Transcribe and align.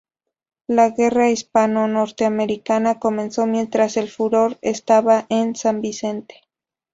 La 0.65 0.89
Guerra 0.89 1.29
Hispano-Norteamericana 1.29 2.97
comenzó 2.97 3.45
mientras 3.45 3.97
el 3.97 4.09
"Furor" 4.09 4.57
estaba 4.63 5.27
en 5.29 5.55
San 5.55 5.79
Vicente. 5.79 6.41